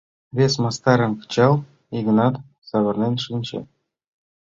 [0.37, 1.53] Вес мастарым кычал,—
[1.95, 2.35] Йыгнат
[2.67, 3.59] савырнен шинче.